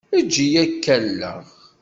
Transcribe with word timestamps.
Eǧǧ-iyi 0.17 0.57
ad 0.63 0.71
k-alleɣ. 0.85 1.43